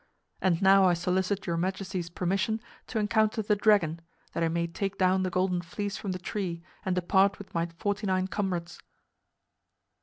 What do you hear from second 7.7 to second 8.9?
forty nine comrades."